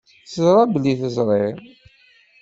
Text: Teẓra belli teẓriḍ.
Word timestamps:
Teẓra 0.25 0.63
belli 0.73 0.93
teẓriḍ. 1.01 1.57